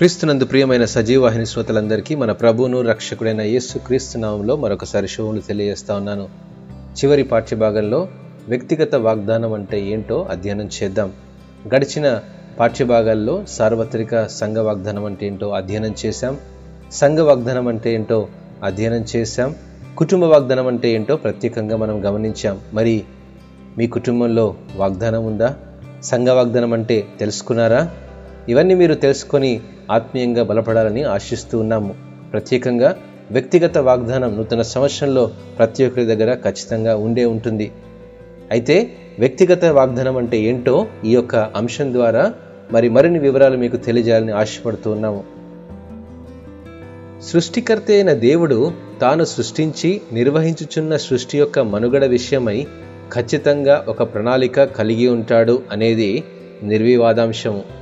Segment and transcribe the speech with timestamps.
[0.00, 6.28] క్రీస్తునందు ప్రియమైన సజీవాహిని శ్రోతలందరికీ మన ప్రభువును రక్షకుడైన యేసు క్రీస్తు నామంలో మరొకసారి శుభములు తెలియజేస్తా ఉన్నాను.
[6.72, 8.08] చివరి పాఠ్యభాగంలో
[8.48, 11.12] వ్యక్తిగత వాగ్దానం అంటే ఏంటో అధ్యయనం చేద్దాం.
[11.74, 12.20] గడిచిన
[12.58, 16.38] పాఠ్యభాగాల్లో సార్వత్రిక సంఘ వాగ్దానం అంటే ఏంటో అధ్యయనం చేశాం.
[16.92, 18.28] సంఘ వాగ్దానం అంటే ఏంటో
[18.64, 19.54] అధ్యయనం చేశాం.
[19.96, 22.58] కుటుంబ వాగ్దానం అంటే ఏంటో ప్రత్యేకంగా మనం గమనించాం.
[22.74, 23.04] మరి
[23.78, 25.56] మీ కుటుంబంలో వాగ్దానం ఉందా?
[26.02, 27.90] సంఘ వాగ్దానం అంటే తెలుసుకున్నారా?
[28.50, 29.60] ఇవన్నీ మీరు తెలుసుకొని
[29.90, 31.94] ఆత్మీయంగా బలపడాలని ఆశిస్తూ ఉన్నాము.
[32.32, 32.96] ప్రత్యేకంగా
[33.30, 37.72] వ్యక్తిగత వాగ్దానం నూతన సంవత్సరంలో ప్రతి ఒక్కరి దగ్గర ఖచ్చితంగా ఉండే ఉంటుంది.
[38.50, 38.76] అయితే
[39.18, 42.32] వ్యక్తిగత వాగ్దానం అంటే ఏంటో ఈ యొక్క అంశం ద్వారా
[42.72, 45.24] మరి మరిన్ని వివరాలు మీకు తెలియజేయాలని ఆశపడుతూ ఉన్నాము.
[47.20, 52.66] సృష్టికర్త అయిన దేవుడు తాను సృష్టించి నిర్వహించుచున్న సృష్టి యొక్క మనుగడ విషయమై
[53.14, 56.24] ఖచ్చితంగా ఒక ప్రణాళిక కలిగి ఉంటాడు అనేది
[56.62, 57.79] నిర్వివాదాంశము.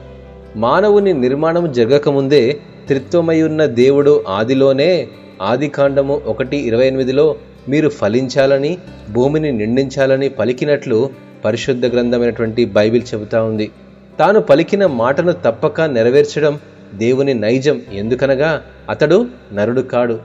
[0.57, 5.09] మానవుని నిర్మాణం జరగకముందే త్రిత్వమై దేవుడు ఆదిలోనే
[5.43, 7.37] ఆది కాండము ఒకటి ఇరవై ఎనిమిదిలో
[7.69, 8.79] మీరు ఫలించాలని
[9.13, 11.11] భూమిని నిండించాలని పలికినట్లు
[11.45, 13.71] పరిశుద్ధ గ్రంథమైనటువంటి బైబిల్ చెబుతా ఉంది.
[14.19, 16.59] తాను పలికిన మాటను తప్పక నెరవేర్చడం
[16.95, 20.19] దేవుని నైజం ఎందుకనగా అతడు నరుడు కాడు.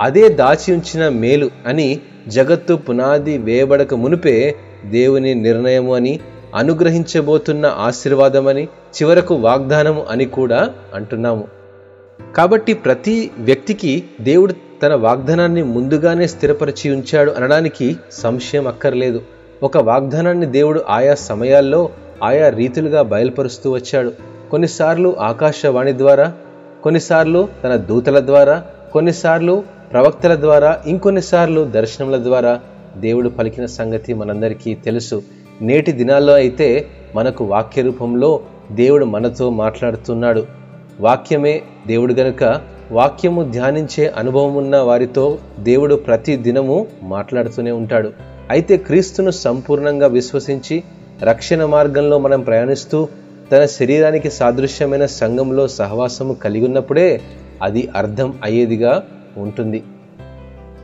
[0.00, 4.54] అదే దాచి ఉంచిన మేలు అని జగత్తు పునాది వేయబడక మునుపే
[4.90, 6.20] దేవుని నిర్ణయము అని
[6.54, 11.44] అనుగ్రహించబోతున్న ఆశీర్వాదమని చివరకు వాగ్దానము అని కూడా అంటున్నాము.
[12.36, 19.22] కాబట్టి ప్రతి వ్యక్తికి దేవుడు తన వాగ్దానాన్ని ముందుగానే స్థిరపరిచి ఉంచాడు అనడానికి సంశయం అక్కర్లేదు.
[19.62, 21.88] ఒక వాగ్దానాన్ని దేవుడు ఆయా సమయాల్లో
[22.24, 24.12] ఆయా రీతులుగా బయలుపరుస్తూ వచ్చాడు.
[24.50, 26.32] కొన్నిసార్లు ఆకాశవాణి ద్వారా
[26.82, 32.60] కొన్నిసార్లు తన దూతల ద్వారా కొన్నిసార్లు ప్రవక్తల ద్వారా ఇంకొన్నిసార్లు దర్శనముల ద్వారా
[32.96, 35.22] దేవుడు పలికిన సంగతి మనందరికీ తెలుసు.
[35.62, 38.40] నేటి దినాల్లో అయితే మనకు వాక్య రూపంలో
[38.74, 40.46] దేవుడు మనతో మాట్లాడుతున్నాడు.
[41.00, 42.60] వాక్యమే దేవుడు గనుక
[42.92, 48.12] వాక్యము ధ్యానించే అనుభవం ఉన్న వారితో దేవుడు ప్రతి దినము మాట్లాడుతూనే ఉంటాడు.
[48.50, 50.82] అయితే క్రీస్తును సంపూర్ణంగా విశ్వసించి
[51.22, 53.08] రక్షణ మార్గంలో మనం ప్రయాణిస్తూ
[53.52, 57.20] తన శరీరానికి సాదృశ్యమైన సంఘంలో సహవాసము కలిగి ఉన్నప్పుడే
[57.62, 59.02] అది అర్థం అయ్యేదిగా
[59.36, 59.82] ఉంటుంది.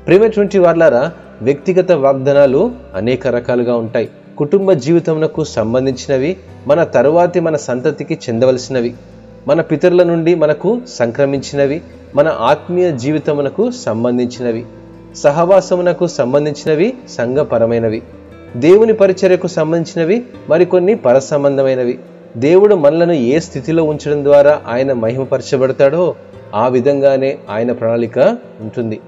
[0.07, 4.09] ప్రేమటువంటి వాళ్ళారా వ్యక్తిగత వాగ్దానాలు అనేక రకాలుగా ఉంటాయి.
[4.39, 6.37] కుటుంబ జీవితమునకు సంబంధించినవి
[6.67, 8.95] మన తరువాతి మన సంతతికి చెందవలసినవి.
[9.49, 11.83] మన పితరుల నుండి మనకు సంక్రమించినవి
[12.15, 14.65] మన ఆత్మీయ జీవితమునకు సంబంధించినవి.
[15.17, 18.03] సహవాసమునకు సంబంధించినవి సంఘపరమైనవి.
[18.57, 21.99] దేవుని పరిచర్యకు సంబంధించినవి మరికొన్ని పరసంబంధమైనవి.
[22.37, 26.15] దేవుడు మనలను ఏ స్థితిలో ఉంచడం ద్వారా ఆయన మహిమపరచబడతాడో
[26.55, 28.19] ఆ విధంగానే ఆయన ప్రణాళిక
[28.61, 29.01] ఉంటుంది.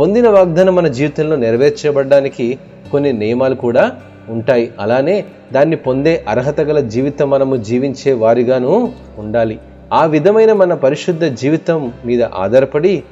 [0.00, 2.58] పొందిన వాగ్దానం మన జీవితంలో నెరవేర్చబడడానికి
[2.92, 3.92] కొన్ని నియమాలు కూడా
[4.28, 4.72] ఉంటాయి.
[4.80, 9.58] అలానే దాన్ని పొందే అర్హత గల జీవితం మనము జీవించే వారిగాను ఉండాలి.
[9.92, 13.02] ఆ విధమైన మన పరిశుద్ధ జీవితం మీద ఆధారపడి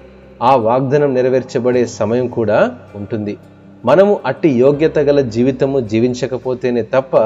[0.42, 3.36] ఆ వాగ్దానం నెరవేర్చబడే సమయం కూడా ఉంటుంది.
[3.84, 7.16] మనము అట్టి యోగ్యత గల జీవితము జీవించకపోతేనే తప్ప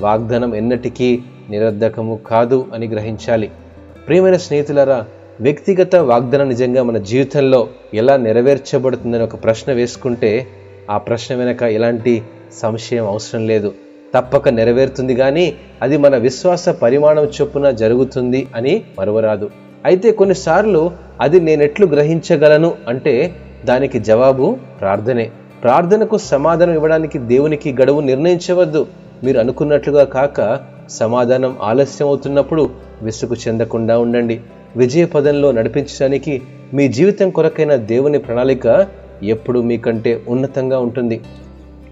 [0.00, 1.18] వాగ్దానం ఎన్నటికీ
[1.50, 3.50] నిరర్ధకము కాదు అని గ్రహించాలి.
[4.08, 5.04] ప్రియమైన స్నేహితులరా
[5.40, 10.46] వ్యక్తిగత వాగ్దానం నిజంగా మన జీవితంలో ఎలా నెరవేర్చబడుతుందని ఒక ప్రశ్న వేసుకుంటే
[10.90, 13.74] ఆ ప్రశ్న వెనక ఎలాంటి సంశయం అవసరం లేదు.
[14.14, 19.50] తప్పక నెరవేరుతుంది కానీ అది మన విశ్వాస పరిమాణం చొప్పున జరుగుతుంది అని మరువరాదు.
[19.84, 25.30] అయితే కొన్నిసార్లు అది నేనెట్లు గ్రహించగలను అంటే దానికి జవాబు ప్రార్థనే.
[25.62, 28.86] ప్రార్థనకు సమాధానం ఇవ్వడానికి దేవునికి గడువు నిర్ణయించవద్దు.
[29.24, 30.60] మీరు అనుకున్నట్లుగా కాక
[30.90, 32.70] సమాధానం ఆలస్యం అవుతున్నప్పుడు
[33.02, 34.40] విసుగు చెందకుండా ఉండండి.
[34.76, 36.42] విజయ పదంలో నడిపించడానికి
[36.74, 38.86] మీ జీవితం కొరకైన దేవుని ప్రణాళిక
[39.22, 41.20] ఎప్పుడు మీకంటే ఉన్నతంగా ఉంటుంది.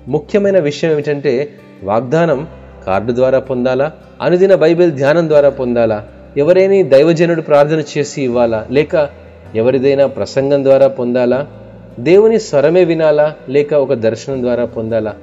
[0.08, 1.48] ముఖ్యమైన విషయం ఏమిటంటే
[1.84, 2.46] వాగ్దానం
[2.86, 3.92] కార్డు ద్వారా పొందాలా?
[4.22, 6.06] అనుదిన బైబిల్ ధ్యానం ద్వారా పొందాలా?
[6.36, 8.66] ఎవరైనా దైవజనుడు ప్రార్థన చేసి ఇవ్వాలా?
[8.70, 9.08] లేక
[9.54, 11.46] ఎవరిదైనా ప్రసంగం ద్వారా పొందాలా?
[12.00, 13.34] దేవుని స్వరమే వినాలా?
[13.48, 15.14] లేక ఒక దర్శనం ద్వారా పొందాలా?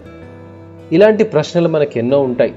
[0.92, 2.54] ఇలాంటి ప్రశ్నలు మనకు ఎన్నో ఉంటాయి.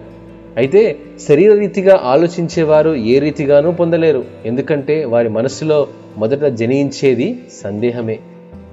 [0.57, 0.97] అయితే
[1.29, 4.25] శరీర రీతిగా ఆలోచించేవారు ఏ రీతిగానూ పొందలేరు.
[4.47, 8.19] ఎందుకంటే వారి మనసులో మొదట జనించేది సందేహమే.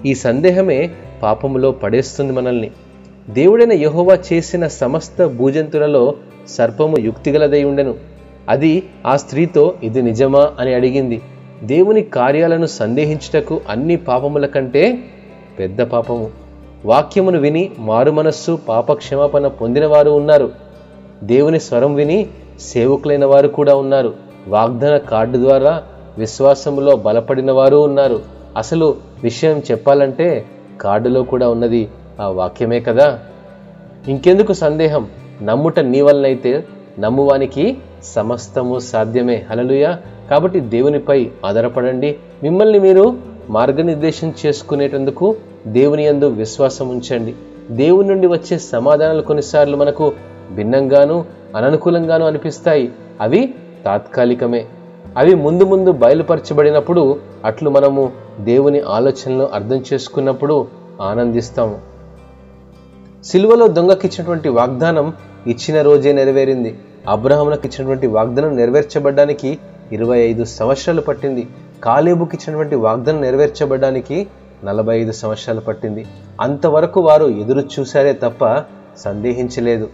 [0.06, 0.92] ఈ సందేహమే
[1.24, 2.72] పాపములో పడేస్తుంది మనల్ని.
[3.30, 6.16] దేవుడైన యహోవా చేసిన సమస్త భూజంతులలో
[6.48, 7.96] సర్పము యుక్తిగలదై ఉండెను.
[8.50, 11.22] అది ఆ స్త్రీతో ఇది నిజమా అని అడిగింది.
[11.64, 14.98] దేవుని కార్యాలను సందేహించుటకు అన్ని పాపముల కంటే
[15.60, 16.30] పెద్ద పాపము.
[16.86, 20.52] వాక్యమును విని మారు మనస్సు పాపక్షమాపణ పొందిన వారు ఉన్నారు.
[21.24, 22.28] దేవుని స్వరం విని
[22.60, 24.14] సేవకులైన వారు కూడా ఉన్నారు.
[24.48, 25.84] వాగ్దాన కార్డు ద్వారా
[26.18, 28.35] విశ్వాసములో బలపడిన వారు ఉన్నారు.
[28.58, 30.46] అసలు విషయం చెప్పాలంటే
[30.82, 31.90] కార్డులో కూడా ఉన్నది
[32.22, 33.20] ఆ వాక్యమే కదా?
[34.08, 35.08] ఇంకెందుకు సందేహం?
[35.44, 36.66] నమ్ముట నీ వలనైతే
[37.00, 39.46] నమ్మువానికి సమస్తము సాధ్యమే.
[39.50, 39.96] హలలుయ
[40.32, 42.18] కాబట్టి దేవునిపై ఆధారపడండి.
[42.44, 43.16] మిమ్మల్ని మీరు
[43.50, 45.36] మార్గనిర్దేశం చేసుకునేటందుకు
[45.68, 47.36] దేవుని యందు విశ్వాసం ఉంచండి.
[47.72, 50.14] దేవుని నుండి వచ్చే సమాధానాలు కొన్నిసార్లు మనకు
[50.56, 51.26] భిన్నంగాను
[51.56, 52.92] అననుకూలంగాను అనిపిస్తాయి.
[53.22, 53.54] అవి
[53.86, 54.66] తాత్కాలికమే.
[55.18, 60.68] అవి ముందు ముందు బయలుపరచబడినప్పుడు అట్లు మనము దేవుని ఆలోచనలు అర్థం చేసుకున్నప్పుడు
[61.02, 61.80] ఆనందిస్తాము
[63.24, 65.14] సిలువలో దొంగకిచ్చినటువంటి వాగ్దానం
[65.48, 66.80] ఇచ్చిన రోజే నెరవేరింది.
[67.08, 69.58] అబ్రహామునకు ఇచ్చినటువంటి వాగ్దానం నెరవేర్చబడ్డానికి
[69.92, 71.48] ఇరవై ఐదు సంవత్సరాలు పట్టింది.
[71.84, 74.28] కాలేబుకి ఇచ్చినటువంటి వాగ్దానం నెరవేర్చబడ్డానికి
[74.64, 76.06] నలభై ఐదు సంవత్సరాలు పట్టింది.
[76.42, 78.64] అంతవరకు వారు ఎదురు చూశారే తప్ప
[78.98, 79.90] సందేహించలేదు.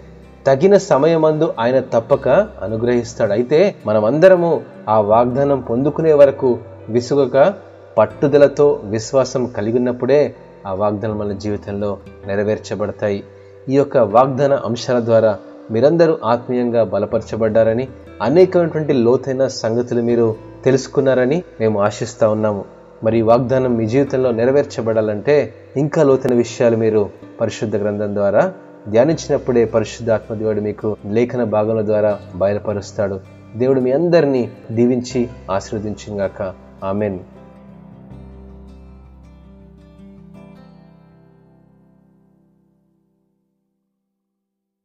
[0.48, 2.30] తగిన సమయమందు ఆయన తప్పక
[2.64, 3.32] అనుగ్రహిస్తాడు.
[3.32, 6.60] అయితే మనమందరము ఆ వాగ్దానం పొందుకునే వరకు
[6.90, 7.54] విసుగక
[7.98, 10.36] పట్టుదలతో విశ్వాసం కలిగి ఉన్నప్పుడే
[10.68, 11.98] ఆ వాగ్దానం మన జీవితంలో
[12.28, 13.24] నెరవేర్చబడతాయి.
[13.70, 15.38] ఈ యొక్క వాగ్దాన అంశాల ద్వారా
[15.72, 17.88] మీరందరూ ఆత్మీయంగా బలపరచబడ్డారని
[18.22, 20.36] అనేకమైనటువంటి లోతైన సంగతులు మీరు
[20.66, 22.66] తెలుసుకున్నారని మేము ఆశిస్తూ ఉన్నాము.
[23.04, 27.10] మరి వాగ్దానం మీ జీవితంలో నెరవేర్చబడాలంటే ఇంకా లోతైన విషయాలు మీరు
[27.42, 28.54] పరిశుద్ధ గ్రంథం ద్వారా
[28.90, 33.20] ధ్యానించినప్పుడే పరిశుద్ధాత్మ దేవుడు మీకు లేఖన భాగముల ద్వారా బయలుపరుస్తాడు.
[33.56, 36.54] దేవుడు మీ అందరినీ దీవించి ఆశీర్వదించింగాక
[36.84, 37.20] ఆమెన్.